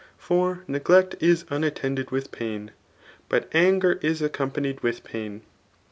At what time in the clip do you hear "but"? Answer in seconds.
3.29-3.47